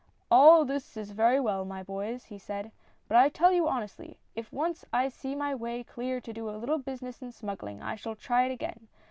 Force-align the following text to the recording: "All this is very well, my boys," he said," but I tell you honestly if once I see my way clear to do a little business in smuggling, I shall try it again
"All 0.31 0.65
this 0.65 0.97
is 0.97 1.11
very 1.11 1.39
well, 1.39 1.63
my 1.63 1.83
boys," 1.83 2.23
he 2.25 2.39
said," 2.39 2.71
but 3.07 3.17
I 3.17 3.29
tell 3.29 3.51
you 3.51 3.67
honestly 3.67 4.17
if 4.33 4.51
once 4.51 4.83
I 4.91 5.09
see 5.09 5.35
my 5.35 5.53
way 5.53 5.83
clear 5.83 6.19
to 6.19 6.33
do 6.33 6.49
a 6.49 6.57
little 6.57 6.79
business 6.79 7.21
in 7.21 7.31
smuggling, 7.31 7.83
I 7.83 7.95
shall 7.95 8.15
try 8.15 8.45
it 8.45 8.51
again 8.51 8.87